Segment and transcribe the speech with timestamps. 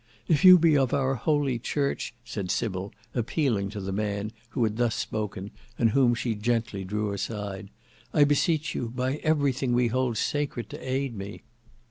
[0.27, 4.77] "If you be of our holy church," said Sybil appealing to the man who had
[4.77, 7.69] thus spoken and whom she gently drew aside,
[8.11, 11.43] "I beseech you, by everything we hold sacred, to aid me."